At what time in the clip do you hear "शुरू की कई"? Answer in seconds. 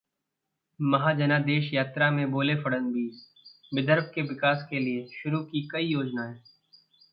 5.13-5.85